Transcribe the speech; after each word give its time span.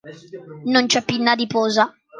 Non 0.65 0.87
c'è 0.87 1.03
pinna 1.03 1.33
adiposa. 1.33 1.95